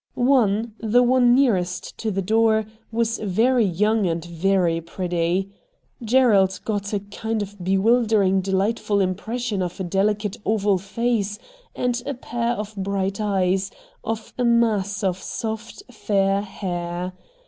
One, 0.15 0.73
the 0.79 1.03
one 1.03 1.35
nearest 1.35 1.95
to 1.99 2.09
the 2.09 2.23
door, 2.23 2.65
was 2.91 3.19
very 3.19 3.63
young 3.65 4.07
and 4.07 4.25
very 4.25 4.81
pretty. 4.81 5.51
Gerald 6.03 6.59
crot 6.65 6.91
a 6.91 7.01
kind 7.15 7.43
of 7.43 7.63
bewildering 7.63 8.41
delightful 8.41 8.99
impression 8.99 9.61
of 9.61 9.79
a 9.79 9.83
delicate 9.83 10.37
oval 10.43 10.79
face, 10.79 11.37
of 11.75 12.01
a 12.07 12.15
pair 12.15 12.53
of 12.53 12.75
bright 12.75 13.21
eyes, 13.21 13.69
of 14.03 14.33
a 14.39 14.43
mass 14.43 15.03
of 15.03 15.19
soft 15.19 15.83
fair 15.91 16.41
hair. 16.41 17.13